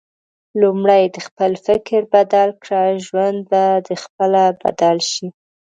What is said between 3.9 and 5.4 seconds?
خپله بدل شي